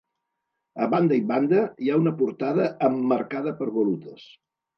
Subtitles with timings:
[0.85, 4.27] A banda i banda, hi ha una portada emmarcada per volutes.